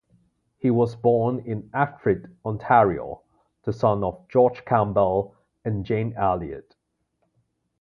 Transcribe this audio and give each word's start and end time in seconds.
He 0.57 0.71
was 0.71 0.95
born 0.95 1.41
in 1.41 1.69
Ekfrid, 1.75 2.33
Ontario, 2.43 3.21
the 3.65 3.71
son 3.71 4.03
of 4.03 4.27
George 4.29 4.65
Campbell 4.65 5.35
and 5.63 5.85
Jane 5.85 6.13
Elliott. 6.13 6.75